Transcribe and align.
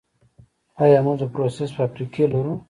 آیا 0.83 0.99
موږ 1.05 1.17
د 1.19 1.23
پروسس 1.33 1.69
فابریکې 1.77 2.23
لرو؟ 2.31 2.53